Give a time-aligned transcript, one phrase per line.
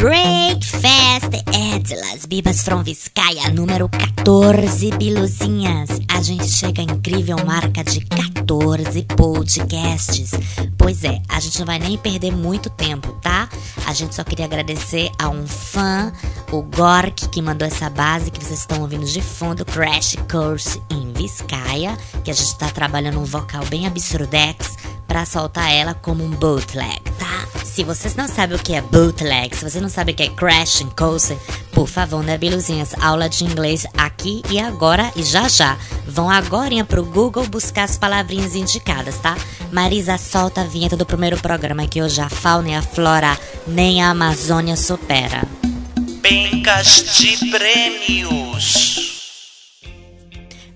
[0.00, 5.90] Breakfast at Las Bibas from Vizcaya, número 14, biluzinhas.
[6.08, 10.30] A gente chega à incrível marca de 14 podcasts.
[10.78, 13.46] Pois é, a gente não vai nem perder muito tempo, tá?
[13.86, 16.10] A gente só queria agradecer a um fã,
[16.50, 21.12] o Gork, que mandou essa base que vocês estão ouvindo de fundo, Crash Course em
[21.12, 21.94] Vizcaya,
[22.24, 24.78] que a gente tá trabalhando um vocal bem absurdex
[25.10, 27.48] para soltar ela como um bootleg, tá?
[27.64, 30.28] Se vocês não sabem o que é bootleg, se você não sabe o que é
[30.28, 31.36] crash and coaster,
[31.72, 32.94] por favor, né, Biluzinhas?
[33.00, 35.76] Aula de inglês aqui e agora e já já.
[36.06, 39.36] Vão agora pro Google buscar as palavrinhas indicadas, tá?
[39.72, 44.00] Marisa, solta a vinheta do primeiro programa que hoje a fauna e a flora nem
[44.00, 45.42] a Amazônia supera.
[46.22, 48.99] Pencas de prêmios.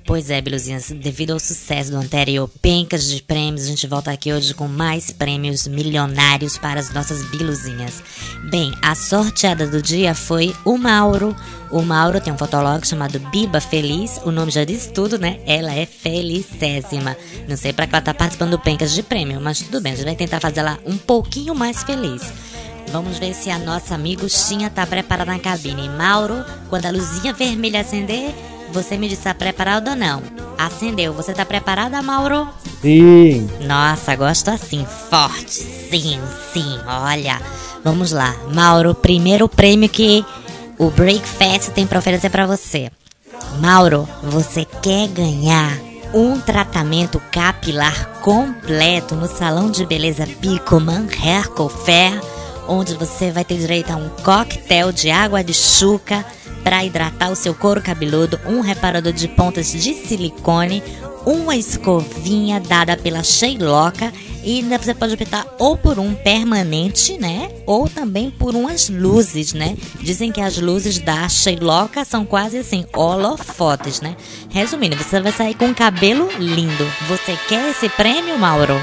[0.06, 4.34] Pois é, Biluzinhas, devido ao sucesso do anterior Pencas de Prêmios, a gente volta aqui
[4.34, 8.02] hoje com mais prêmios milionários para as nossas Biluzinhas.
[8.50, 11.34] Bem, a sorteada do dia foi o Mauro.
[11.70, 15.40] O Mauro tem um fotólogo chamado Biba Feliz, o nome já diz tudo, né?
[15.46, 17.16] Ela é felicésima.
[17.48, 19.96] Não sei para que ela tá participando do Pencas de Prêmio, mas tudo bem, a
[19.96, 22.22] gente vai tentar fazer ela um pouquinho mais feliz.
[22.92, 25.88] Vamos ver se a nossa amiguinha tá preparada na cabine.
[25.88, 28.34] Mauro, quando a luzinha vermelha acender,
[28.74, 30.20] você me disse tá preparado ou não?
[30.58, 31.12] Acendeu.
[31.14, 32.48] Você tá preparada, Mauro?
[32.82, 33.48] Sim.
[33.60, 35.62] Nossa, gosto assim, forte.
[35.62, 36.20] Sim,
[36.52, 36.78] sim.
[36.86, 37.40] Olha,
[37.84, 38.34] vamos lá.
[38.52, 40.24] Mauro, primeiro prêmio que
[40.76, 42.90] o Breakfast tem para oferecer para você.
[43.60, 45.78] Mauro, você quer ganhar
[46.12, 51.48] um tratamento capilar completo no salão de beleza Picoman Hair
[51.84, 52.20] Fair,
[52.66, 56.24] onde você vai ter direito a um coquetel de água de chuca
[56.64, 60.82] para hidratar o seu couro cabeludo, um reparador de pontas de silicone,
[61.26, 64.12] uma escovinha dada pela Sheiloca
[64.42, 67.50] e você pode optar ou por um permanente, né?
[67.66, 69.76] Ou também por umas luzes, né?
[70.00, 74.16] Dizem que as luzes da Sheiloca são quase assim, holofotes, né?
[74.50, 76.86] Resumindo, você vai sair com um cabelo lindo.
[77.08, 78.74] Você quer esse prêmio, Mauro?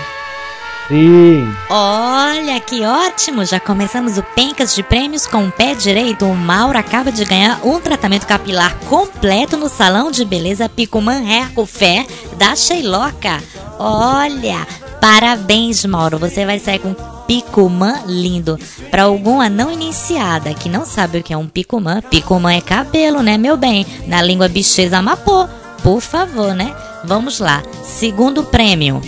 [0.87, 1.49] Sim.
[1.69, 3.45] Olha que ótimo!
[3.45, 6.25] Já começamos o Pencas de Prêmios com o pé direito.
[6.25, 11.51] O Mauro acaba de ganhar um tratamento capilar completo no salão de beleza Picuman Hair
[11.65, 12.05] Fair
[12.37, 13.41] da Sheiloca.
[13.79, 14.67] Olha,
[14.99, 16.17] parabéns, Mauro.
[16.19, 18.59] Você vai sair com um picumã lindo.
[18.89, 23.21] Para alguma não iniciada que não sabe o que é um picumã, picumã é cabelo,
[23.23, 23.85] né, meu bem?
[24.07, 25.47] Na língua bichesa mapô.
[25.81, 26.75] Por favor, né?
[27.05, 27.63] Vamos lá.
[27.83, 29.01] Segundo prêmio.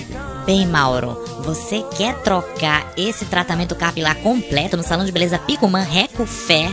[0.45, 6.25] Bem, Mauro, você quer trocar esse tratamento capilar completo no salão de beleza Picoman Reco
[6.25, 6.71] Fair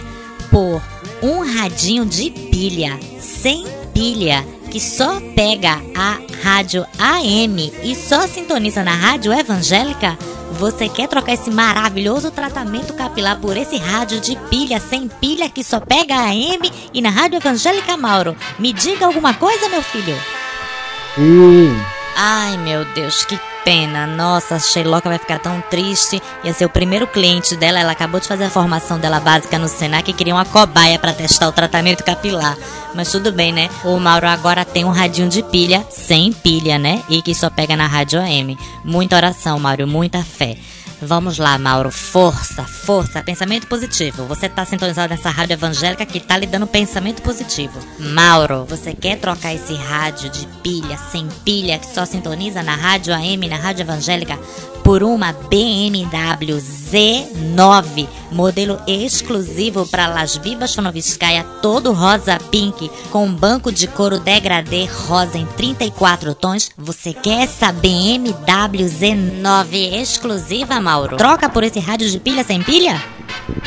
[0.51, 0.81] por
[1.23, 8.85] um radinho de pilha, sem pilha, que só pega a rádio AM e só sintoniza
[8.85, 10.17] na rádio evangélica?
[10.53, 15.65] Você quer trocar esse maravilhoso tratamento capilar por esse rádio de pilha sem pilha que
[15.65, 18.37] só pega a AM e na rádio evangélica, Mauro?
[18.59, 20.17] Me diga alguma coisa, meu filho.
[21.15, 21.77] Sim.
[22.17, 24.07] Ai, meu Deus, que pena.
[24.07, 26.23] Nossa, a Sheiloca vai ficar tão triste.
[26.45, 27.81] Ia ser o primeiro cliente dela.
[27.81, 31.13] Ela acabou de fazer a formação dela básica no Senac e queria uma cobaia para
[31.13, 32.57] testar o tratamento capilar.
[32.95, 33.71] Mas tudo bem, né?
[33.85, 37.03] O Mauro agora tem um radinho de pilha, sem pilha, né?
[37.09, 38.59] E que só pega na rádio AM.
[38.85, 40.57] Muita oração, Mauro, muita fé.
[41.03, 41.91] Vamos lá, Mauro.
[41.91, 44.27] Força, força, pensamento positivo.
[44.27, 47.79] Você tá sintonizado nessa rádio evangélica que tá lhe dando pensamento positivo.
[47.99, 53.15] Mauro, você quer trocar esse rádio de pilha, sem pilha, que só sintoniza na rádio
[53.15, 54.39] AM, na rádio evangélica,
[54.85, 63.71] por uma BMW Z9, modelo exclusivo para Las Vivas Sonoviskaya, todo rosa pink, com banco
[63.71, 66.71] de couro degradê rosa em 34 tons.
[66.77, 70.90] Você quer essa BMW Z9 exclusiva, Mauro?
[71.17, 73.01] Troca por esse rádio de pilha sem pilha?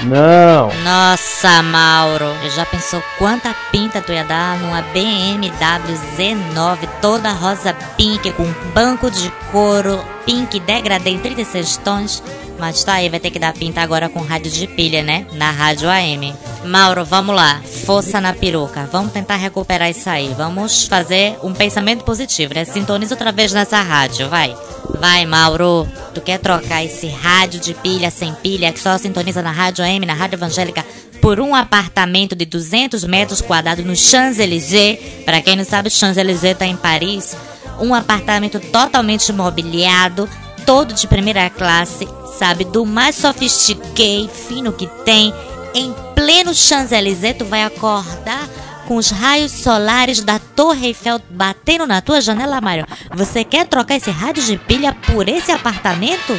[0.03, 0.69] Não.
[0.83, 8.29] Nossa, Mauro, já pensou quanta pinta tu ia dar numa BMW Z9 toda rosa pink
[8.33, 12.23] com banco de couro pink degradê em 36 tons?
[12.63, 15.27] Mas tá aí, vai ter que dar pinta agora com rádio de pilha, né?
[15.33, 16.33] Na rádio AM.
[16.63, 17.61] Mauro, vamos lá.
[17.85, 18.87] Força na peruca.
[18.89, 20.33] Vamos tentar recuperar isso aí.
[20.37, 22.63] Vamos fazer um pensamento positivo, né?
[22.63, 24.55] Sintoniza outra vez nessa rádio, vai.
[24.97, 25.85] Vai, Mauro.
[26.13, 30.05] Tu quer trocar esse rádio de pilha sem pilha que só sintoniza na rádio AM,
[30.05, 30.85] na rádio evangélica,
[31.21, 34.99] por um apartamento de 200 metros quadrados no Champs-Élysées?
[35.25, 37.35] Para quem não sabe, Champs-Élysées tá em Paris.
[37.81, 40.29] Um apartamento totalmente mobiliado,
[40.65, 42.07] todo de primeira classe,
[42.43, 42.65] sabe?
[42.65, 45.33] Do mais sofisticado, fino que tem.
[45.73, 48.49] Em pleno Champs-Élysées, tu vai acordar
[48.85, 52.85] com os raios solares da Torre Eiffel batendo na tua janela, Mário.
[53.15, 56.37] Você quer trocar esse rádio de pilha por esse apartamento?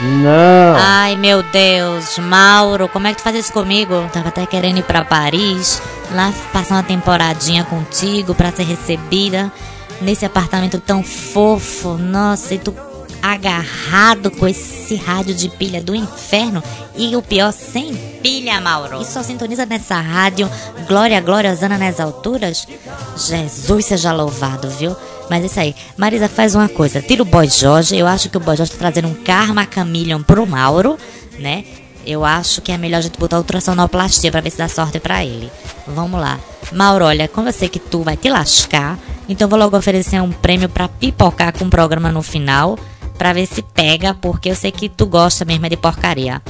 [0.00, 0.76] Não.
[0.76, 4.10] Ai, meu Deus, Mauro, como é que tu faz isso comigo?
[4.12, 5.80] Tava até querendo ir pra Paris,
[6.10, 9.52] lá passar uma temporadinha contigo pra ser recebida
[10.00, 11.96] nesse apartamento tão fofo.
[11.96, 12.74] Nossa, e tu
[13.22, 16.62] agarrado com esse rádio de pilha do inferno
[16.96, 19.00] e o pior, sem pilha, Mauro.
[19.00, 20.50] E só sintoniza nessa rádio
[20.88, 22.66] Glória, Glória, Zana nas alturas?
[23.16, 24.94] Jesus seja louvado, viu?
[25.28, 25.74] Mas é isso aí.
[25.96, 27.02] Marisa, faz uma coisa.
[27.02, 27.96] Tira o Boy Jorge.
[27.96, 30.96] Eu acho que o Boy Jorge tá trazendo um Karma Chameleon pro Mauro,
[31.38, 31.64] né?
[32.06, 35.24] Eu acho que é melhor a gente botar ultrassonoplastia pra ver se dá sorte pra
[35.24, 35.50] ele.
[35.88, 36.38] Vamos lá.
[36.72, 38.96] Mauro, olha, como eu sei que tu vai te lascar,
[39.28, 42.78] então vou logo oferecer um prêmio pra pipocar com o programa no final,
[43.16, 46.42] pra ver se pega, porque eu sei que tu gosta mesmo de porcaria.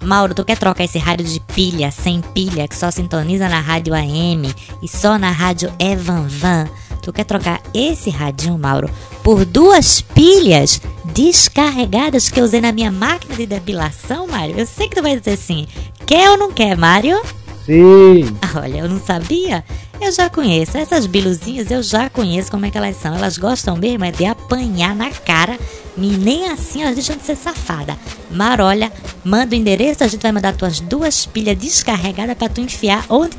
[0.00, 3.94] Mauro, tu quer trocar esse rádio de pilha, sem pilha, que só sintoniza na rádio
[3.94, 4.52] AM
[4.82, 6.68] e só na rádio Evan Van?
[7.02, 8.90] Tu quer trocar esse radinho, Mauro,
[9.22, 14.58] por duas pilhas descarregadas que eu usei na minha máquina de depilação, Mário?
[14.58, 15.66] Eu sei que tu vai dizer sim.
[16.06, 17.20] Quer ou não quer, Mário?
[17.64, 18.36] Sim.
[18.56, 19.64] Olha, eu não sabia.
[20.02, 20.76] Eu já conheço.
[20.76, 23.14] Essas biluzinhas eu já conheço como é que elas são.
[23.14, 25.56] Elas gostam mesmo é de apanhar na cara.
[25.96, 27.96] E nem assim elas deixam de ser safada.
[28.28, 33.06] Marolha, manda o endereço, a gente vai mandar tuas duas pilhas descarregadas pra tu enfiar
[33.08, 33.36] onde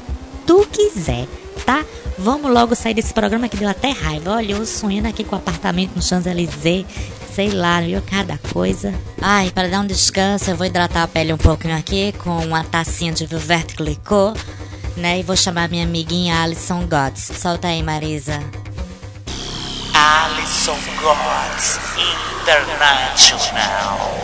[0.47, 1.27] tu quiser,
[1.65, 1.83] tá?
[2.17, 4.35] Vamos logo sair desse programa que deu até raiva.
[4.35, 6.85] Olha, eu sonhando aqui com o apartamento no Champs-Élysées.
[7.35, 8.01] Sei lá, viu?
[8.03, 8.93] Cada coisa.
[9.19, 12.63] Ai, para dar um descanso, eu vou hidratar a pele um pouquinho aqui com uma
[12.63, 14.39] tacinha de Vivert Clicot,
[14.95, 15.19] né?
[15.19, 17.31] E vou chamar minha amiguinha Alison Gods.
[17.39, 18.39] Solta aí, Marisa.
[19.93, 21.79] Alison Gods
[22.41, 24.23] International.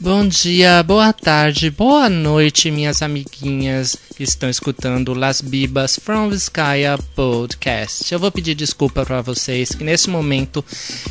[0.00, 6.96] Bom dia, boa tarde, boa noite, minhas amiguinhas que estão escutando Las Bibas from Vizcaya
[7.16, 8.12] Podcast.
[8.12, 10.64] Eu vou pedir desculpa para vocês que nesse momento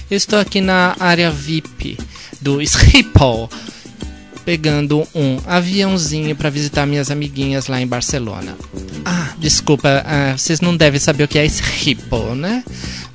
[0.09, 1.97] estou aqui na área VIP
[2.39, 3.49] do Schiphol
[4.47, 8.55] pegando um aviãozinho para visitar minhas amiguinhas lá em Barcelona.
[9.03, 12.63] Ah, desculpa, ah, vocês não devem saber o que é Schiphol, né?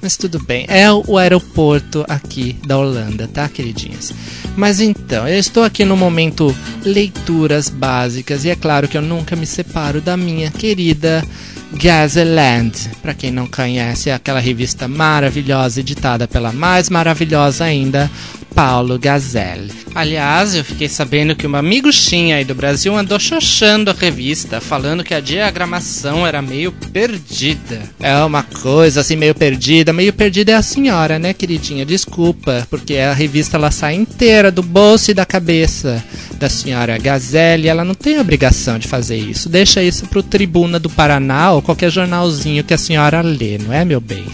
[0.03, 4.13] Mas tudo bem, é o aeroporto aqui da Holanda, tá, queridinhas?
[4.59, 9.35] Mas então, eu estou aqui no momento leituras básicas e é claro que eu nunca
[9.35, 11.25] me separo da minha querida
[11.73, 12.91] Gazeland.
[13.01, 18.11] Para quem não conhece, é aquela revista maravilhosa editada pela mais maravilhosa ainda,
[18.55, 19.71] Paulo Gazelle.
[19.95, 24.61] Aliás, eu fiquei sabendo que um amigo Xin aí do Brasil andou xoxando a revista,
[24.61, 27.83] falando que a diagramação era meio perdida.
[28.01, 31.85] É uma coisa assim meio perdida, meio perdida é a senhora, né, queridinha?
[31.85, 36.03] Desculpa, porque a revista ela sai inteira do bolso e da cabeça
[36.43, 39.49] da senhora Gazelle, ela não tem obrigação de fazer isso.
[39.49, 43.85] Deixa isso pro Tribuna do Paraná ou qualquer jornalzinho que a senhora lê, não é,
[43.85, 44.27] meu bem?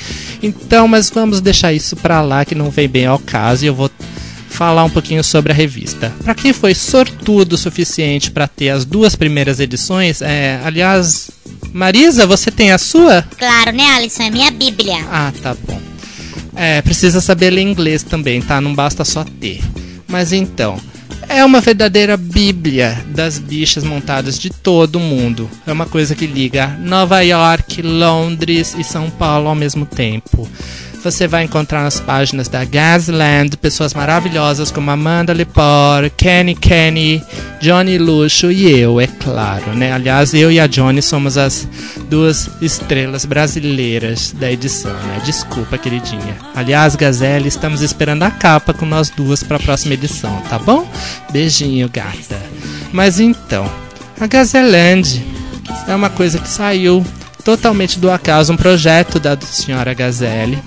[0.42, 3.74] Então, mas vamos deixar isso pra lá que não vem bem ao caso e eu
[3.74, 3.90] vou
[4.48, 6.10] falar um pouquinho sobre a revista.
[6.24, 11.30] Para quem foi sortudo o suficiente para ter as duas primeiras edições, é, aliás,
[11.74, 13.22] Marisa, você tem a sua?
[13.36, 14.22] Claro, né, Alison?
[14.22, 14.96] É minha bíblia.
[15.10, 15.78] Ah, tá bom.
[16.56, 18.62] É, precisa saber ler inglês também, tá?
[18.62, 19.60] Não basta só ter.
[20.08, 20.80] Mas então,
[21.28, 25.48] é uma verdadeira bíblia das bichas montadas de todo o mundo.
[25.66, 30.48] É uma coisa que liga Nova York, Londres e São Paulo ao mesmo tempo.
[31.02, 37.22] Você vai encontrar nas páginas da Gasland pessoas maravilhosas como Amanda Lepore, Kenny Kenny,
[37.60, 39.92] Johnny Luxo e eu, é claro, né?
[39.92, 41.68] Aliás, eu e a Johnny somos as
[42.08, 45.20] duas estrelas brasileiras da edição, né?
[45.24, 46.36] Desculpa, queridinha.
[46.54, 50.88] Aliás, Gazelle, estamos esperando a capa com nós duas para a próxima edição, tá bom?
[51.32, 52.40] Beijinho, gata.
[52.92, 53.70] Mas então,
[54.20, 55.24] a Gazeland
[55.86, 57.04] é uma coisa que saiu
[57.44, 60.58] totalmente do acaso, um projeto da senhora Gazelle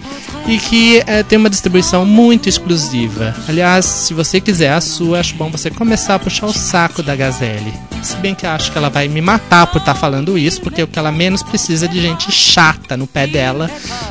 [0.48, 3.36] e que é, tem uma distribuição muito exclusiva.
[3.48, 7.16] Aliás, se você quiser a sua, acho bom você começar a puxar o saco da
[7.16, 7.74] Gazelle.
[8.02, 10.82] Se bem que acho que ela vai me matar por estar tá falando isso, porque
[10.82, 13.70] o que ela menos precisa é de gente chata no pé dela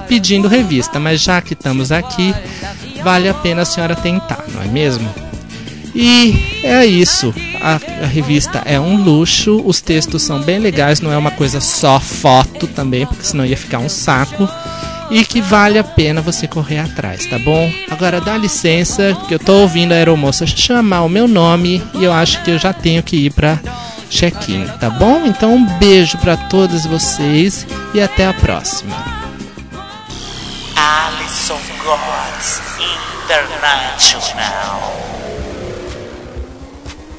[0.08, 1.00] pedindo revista.
[1.00, 2.34] Mas já que estamos aqui,
[3.02, 5.08] vale a pena a senhora tentar, não é mesmo?
[5.94, 7.34] E é isso.
[7.60, 11.60] A, a, revista é um luxo, os textos são bem legais, não é uma coisa
[11.60, 14.48] só foto também, porque senão ia ficar um saco.
[15.10, 17.70] E que vale a pena você correr atrás, tá bom?
[17.90, 22.12] Agora dá licença, que eu tô ouvindo a aeromoça chamar o meu nome e eu
[22.12, 23.58] acho que eu já tenho que ir pra
[24.08, 25.26] check-in, tá bom?
[25.26, 28.94] Então um beijo para todos vocês e até a próxima.
[30.76, 32.60] Alison Gods
[33.24, 35.00] International.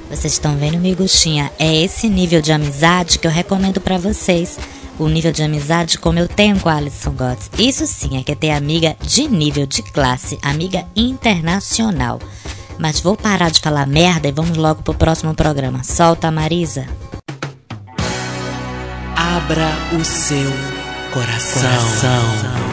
[0.09, 1.49] Vocês estão vendo, miguxinha?
[1.57, 4.57] É esse nível de amizade que eu recomendo para vocês.
[5.01, 7.49] O nível de amizade como eu tenho com a Alison Gotts.
[7.57, 12.19] Isso sim é que é ter amiga de nível de classe, amiga internacional.
[12.77, 15.83] Mas vou parar de falar merda e vamos logo pro próximo programa.
[15.83, 16.85] Solta, Marisa.
[19.15, 20.51] Abra o seu
[21.11, 22.70] coração.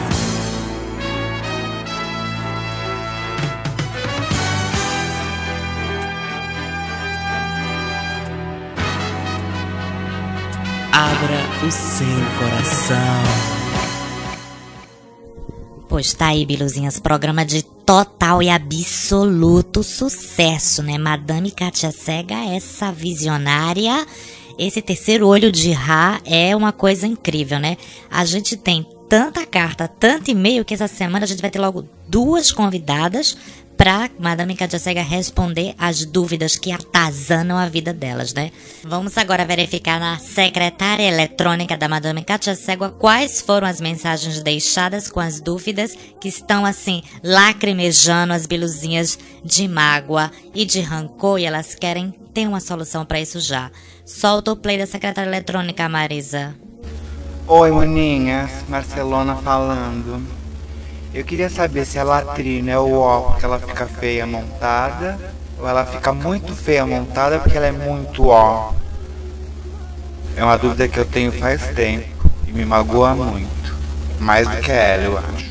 [10.91, 12.07] Abra o seu
[12.39, 13.59] coração.
[15.87, 20.97] Pois tá aí, Biluzinhas, programa de total e absoluto sucesso, né?
[20.97, 24.05] Madame Katia Cega, essa visionária,
[24.57, 27.77] esse terceiro olho de Ra é uma coisa incrível, né?
[28.09, 31.87] A gente tem tanta carta, tanto e-mail que essa semana a gente vai ter logo
[32.07, 33.37] duas convidadas
[33.79, 38.51] para Madame Katia Cega responder as dúvidas que atazanam a vida delas, né?
[38.83, 45.09] Vamos agora verificar na secretária eletrônica da Madame Katia Cega quais foram as mensagens deixadas
[45.09, 51.45] com as dúvidas que estão assim lacrimejando as biluzinhas de mágoa e de rancor e
[51.45, 53.71] elas querem ter uma solução para isso já.
[54.05, 56.53] Solta o play da secretária eletrônica, Marisa.
[57.47, 60.38] Oi, maninhas, Marcelona falando.
[61.13, 65.19] Eu queria saber se a latrina é o ó porque ela fica feia montada
[65.57, 68.73] ou ela fica muito feia montada porque ela é muito ó.
[70.35, 73.49] É uma dúvida que eu tenho faz tempo e me magoa muito.
[74.19, 75.49] Mais do que ela, eu acho.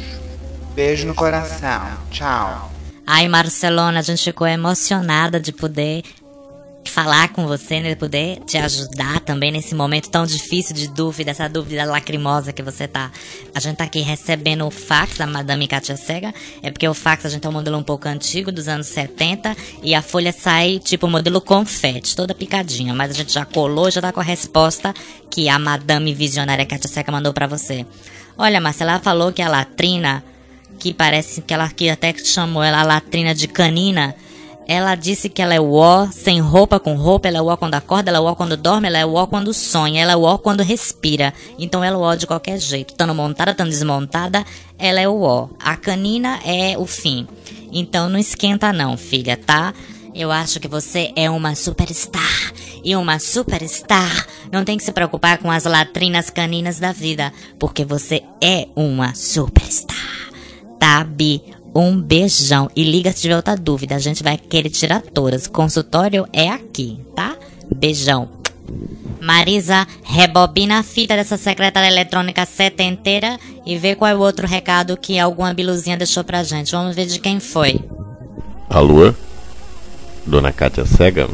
[0.75, 1.83] Beijo no coração.
[2.11, 2.71] Tchau.
[3.05, 6.05] Ai, Marcelona, a gente ficou emocionada de poder
[6.91, 7.95] falar com você, né?
[7.95, 12.89] Poder te ajudar também nesse momento tão difícil de dúvida, essa dúvida lacrimosa que você
[12.89, 13.11] tá.
[13.55, 16.35] A gente tá aqui recebendo o fax da Madame Katia Cega.
[16.63, 19.57] É porque o fax a gente é um modelo um pouco antigo, dos anos 70,
[19.83, 22.95] e a folha sai tipo modelo confete, toda picadinha.
[22.95, 24.95] Mas a gente já colou, já tá com a resposta
[25.31, 27.87] que a Madame Visionária Katia Cega mandou para você.
[28.37, 30.25] Olha, Marcela, ela falou que a latrina,
[30.79, 34.15] que parece que ela que até chamou ela latrina de canina,
[34.69, 37.57] ela disse que ela é o ó, sem roupa, com roupa, ela é o ó
[37.57, 40.13] quando acorda, ela é o ó quando dorme, ela é o ó quando sonha, ela
[40.13, 41.33] é o ó quando respira.
[41.59, 42.93] Então ela é o ó de qualquer jeito.
[42.93, 44.45] Tando montada, tando desmontada,
[44.79, 45.49] ela é o ó.
[45.59, 47.27] A canina é o fim.
[47.73, 49.73] Então não esquenta não, filha, tá?
[50.15, 52.53] Eu acho que você é uma superstar.
[52.85, 57.87] E uma superstar não tem que se preocupar com as latrinas caninas da vida, porque
[57.87, 59.97] você é uma superstar.
[60.79, 61.43] Tá, Bi?
[61.75, 62.71] Um beijão.
[62.75, 63.95] E liga se tiver outra dúvida.
[63.95, 65.47] A gente vai querer tirar todas.
[65.47, 67.37] Consultório é aqui, tá?
[67.75, 68.29] Beijão.
[69.21, 74.97] Marisa, rebobina a fita dessa secretária eletrônica setenteira e vê qual é o outro recado
[74.97, 76.73] que alguma biluzinha deixou pra gente.
[76.73, 77.81] Vamos ver de quem foi.
[78.71, 79.13] Alô?
[80.25, 81.29] Dona Cátia Cega?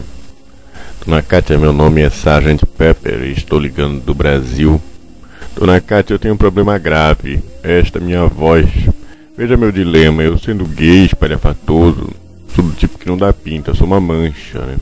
[1.04, 4.80] Dona Cátia, meu nome é Sargent Pepper e estou ligando do Brasil.
[5.54, 7.42] Dona Cátia, eu tenho um problema grave.
[7.62, 8.66] Esta minha voz.
[9.36, 12.08] Veja meu dilema, eu sendo gay, espalhafatoso,
[12.54, 14.76] sou do tipo que não dá pinta, sou uma mancha, né?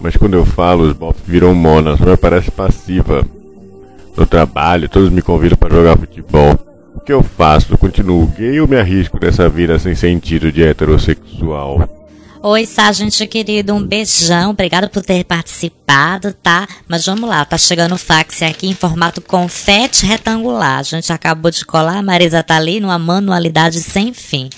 [0.00, 3.26] Mas quando eu falo, os bofs viram mona, só me parece passiva.
[4.16, 6.56] No trabalho, todos me convidam para jogar futebol.
[6.94, 7.76] O que eu faço?
[7.76, 12.03] Continuo gay ou me arrisco nessa vida sem sentido de heterossexual?
[12.46, 14.50] Oi, Sargento querido, um beijão.
[14.50, 16.68] Obrigado por ter participado, tá?
[16.86, 20.78] Mas vamos lá, tá chegando o fax aqui em formato confete retangular.
[20.78, 24.50] A gente acabou de colar, a Marisa tá ali numa manualidade sem fim.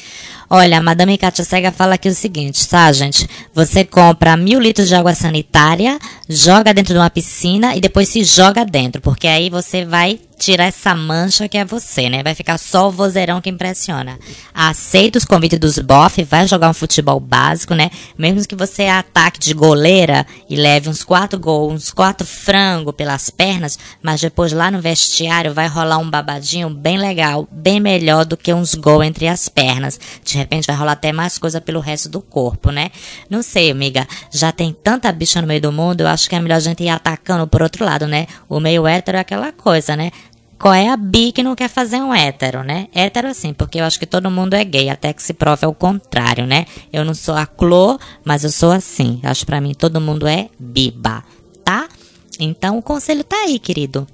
[0.51, 3.29] Olha, a Madame Katia Cega fala aqui o seguinte, tá, gente?
[3.55, 5.97] Você compra mil litros de água sanitária,
[6.29, 10.65] joga dentro de uma piscina e depois se joga dentro, porque aí você vai tirar
[10.65, 12.23] essa mancha que é você, né?
[12.23, 14.19] Vai ficar só o vozeirão que impressiona.
[14.55, 17.91] Aceita os convites dos bof, vai jogar um futebol básico, né?
[18.19, 23.31] Mesmo que você ataque de goleira e leve uns quatro gols, uns quatro frango pelas
[23.31, 28.37] pernas, mas depois lá no vestiário vai rolar um babadinho bem legal, bem melhor do
[28.37, 29.99] que uns gols entre as pernas.
[30.25, 32.91] De repente vai rolar até mais coisa pelo resto do corpo, né?
[33.31, 34.07] Não sei, amiga.
[34.31, 36.83] Já tem tanta bicha no meio do mundo, eu acho que é melhor a gente
[36.83, 38.27] ir atacando por outro lado, né?
[38.49, 40.11] O meio hétero é aquela coisa, né?
[40.59, 42.89] Qual é a bi que não quer fazer um hétero, né?
[42.95, 45.75] Hétero sim, porque eu acho que todo mundo é gay, até que se prove ao
[45.75, 46.67] contrário, né?
[46.93, 49.21] Eu não sou a Clô, mas eu sou assim.
[49.23, 51.23] Acho pra mim todo mundo é biba,
[51.63, 51.89] tá?
[52.41, 54.07] Então o conselho tá aí, querido.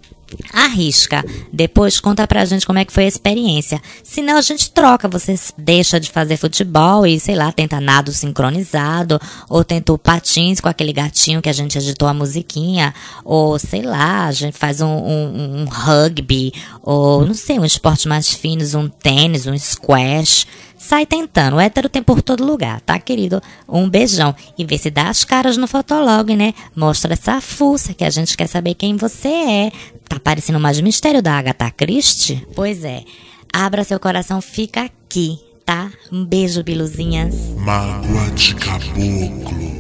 [0.52, 1.24] Arrisca.
[1.52, 3.80] Depois conta pra gente como é que foi a experiência.
[4.02, 5.08] Senão a gente troca.
[5.08, 9.20] Você deixa de fazer futebol e, sei lá, tenta nado sincronizado.
[9.48, 12.94] Ou tenta o patins com aquele gatinho que a gente editou a musiquinha.
[13.24, 16.52] Ou, sei lá, a gente faz um, um, um rugby.
[16.82, 20.46] Ou, não sei, um esporte mais fino, um tênis, um squash
[20.82, 21.56] Sai tentando.
[21.56, 23.40] O hétero tem por todo lugar, tá, querido?
[23.68, 24.34] Um beijão.
[24.58, 26.52] E vê se dá as caras no Fotolog, né?
[26.74, 29.72] Mostra essa fuça que a gente quer saber quem você é.
[30.08, 32.44] Tá parecendo mais mistério da Agatha Christie?
[32.56, 33.04] Pois é.
[33.52, 35.88] Abra seu coração, fica aqui, tá?
[36.10, 37.32] Um beijo, biluzinhas.
[37.58, 39.72] Mágoa de caboclo.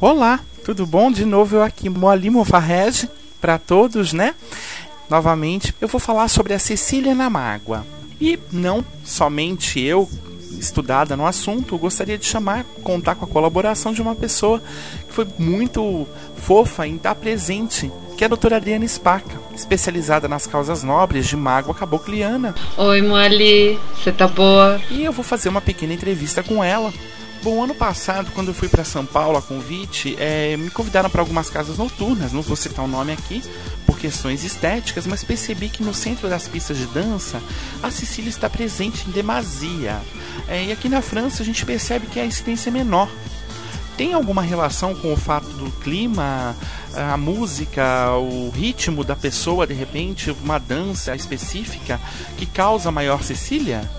[0.00, 1.10] Olá, tudo bom?
[1.10, 3.10] De novo eu aqui, Moali Mofarrege,
[3.40, 4.36] para todos, né?
[5.10, 7.84] Novamente, eu vou falar sobre a Cecília na Mágoa.
[8.20, 10.08] E não somente eu,
[10.58, 14.62] estudada no assunto, gostaria de chamar, contar com a colaboração de uma pessoa
[15.06, 16.06] que foi muito
[16.36, 21.36] fofa em estar presente, que é a doutora Adriana Spaca, especializada nas causas nobres de
[21.36, 22.54] mágoa cabocliana.
[22.76, 24.80] Oi, Moali, você tá boa?
[24.90, 26.92] E eu vou fazer uma pequena entrevista com ela.
[27.42, 31.20] Bom, ano passado, quando eu fui para São Paulo a convite, é, me convidaram para
[31.20, 33.42] algumas casas noturnas, não vou citar o nome aqui,
[34.04, 37.40] questões estéticas, mas percebi que no centro das pistas de dança,
[37.82, 39.98] a Sicília está presente em demasia.
[40.46, 43.08] É, e aqui na França a gente percebe que a incidência é menor.
[43.96, 46.54] Tem alguma relação com o fato do clima,
[46.94, 51.98] a música, o ritmo da pessoa, de repente, uma dança específica
[52.36, 53.90] que causa maior Cecília?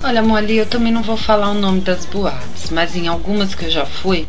[0.00, 3.64] Olha, Molly, eu também não vou falar o nome das boates, mas em algumas que
[3.64, 4.28] eu já fui,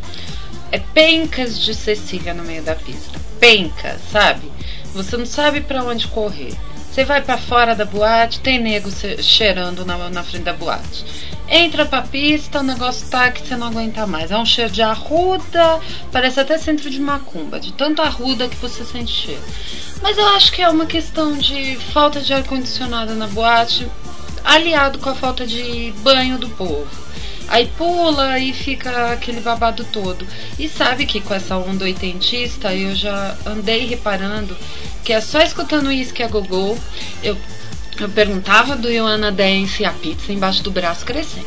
[0.72, 3.20] é pencas de Cecília no meio da pista.
[3.38, 4.51] Penca, sabe?
[4.94, 6.54] Você não sabe para onde correr.
[6.90, 8.90] Você vai para fora da boate, tem nego
[9.22, 11.06] cheirando na, na frente da boate.
[11.48, 14.30] Entra pra pista, o negócio tá que você não aguenta mais.
[14.30, 15.80] É um cheiro de arruda,
[16.10, 19.42] parece até centro de macumba, de tanto arruda que você sente cheiro.
[20.02, 23.86] Mas eu acho que é uma questão de falta de ar-condicionado na boate,
[24.44, 27.01] aliado com a falta de banho do povo.
[27.52, 30.26] Aí pula e fica aquele babado todo.
[30.58, 34.56] E sabe que com essa onda oitentista eu já andei reparando
[35.04, 36.78] que é só escutando isso que é gogô,
[37.22, 37.36] eu
[38.00, 41.46] eu perguntava do Ioana Dance a pizza embaixo do braço crescendo.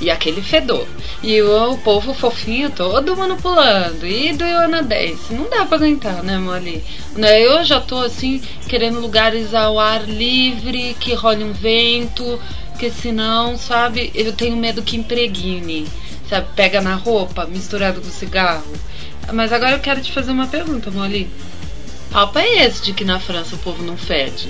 [0.00, 0.86] E aquele fedor.
[1.22, 4.06] E o, o povo fofinho todo manipulando.
[4.06, 5.32] E do Ioana Dance.
[5.32, 6.82] Não dá pra aguentar, né, Molly?
[7.16, 12.40] Né, eu já tô assim, querendo lugares ao ar livre, que role um vento.
[12.80, 15.86] Porque senão, sabe, eu tenho medo que impregne.
[16.26, 18.72] Sabe, pega na roupa, misturado com cigarro.
[19.34, 21.28] Mas agora eu quero te fazer uma pergunta, Molly.
[22.10, 24.48] Papo é esse de que na França o povo não fede?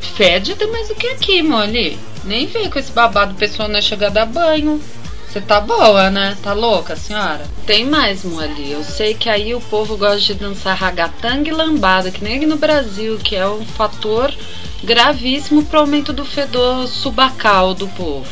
[0.00, 1.98] Fede até mais do que aqui, Molly.
[2.22, 4.80] Nem vem com esse babado pessoal na chegada a banho.
[5.28, 6.38] Você tá boa, né?
[6.40, 7.44] Tá louca, senhora?
[7.66, 8.70] Tem mais, Molly.
[8.70, 12.46] Eu sei que aí o povo gosta de dançar ragatanga e lambada, que nem aqui
[12.46, 14.32] no Brasil, que é um fator
[14.82, 18.26] gravíssimo pro aumento do fedor subacal do povo.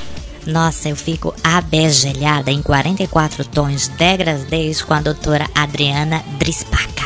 [0.47, 7.05] Nossa, eu fico abejelhada em 44 tons degradês com a doutora Adriana Drispaca.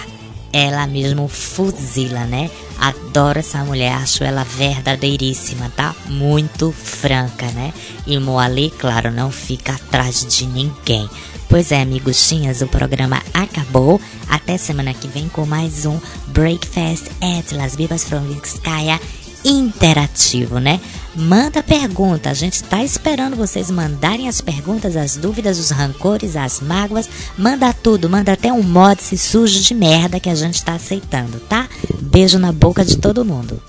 [0.52, 2.50] Ela mesmo fuzila, né?
[2.78, 5.94] Adoro essa mulher, acho ela verdadeiríssima, tá?
[6.06, 7.72] Muito franca, né?
[8.06, 11.08] E Moali, claro, não fica atrás de ninguém.
[11.48, 14.00] Pois é, amigostinhas, o programa acabou.
[14.28, 15.98] Até semana que vem com mais um
[16.28, 19.00] Breakfast at Las Vivas from Vizcaya
[19.44, 20.80] interativo, né?
[21.14, 26.60] Manda pergunta, a gente tá esperando vocês mandarem as perguntas, as dúvidas, os rancores, as
[26.60, 27.08] mágoas.
[27.36, 31.40] Manda tudo, manda até um mod se sujo de merda que a gente tá aceitando,
[31.40, 31.68] tá?
[32.00, 33.60] Beijo na boca de todo mundo.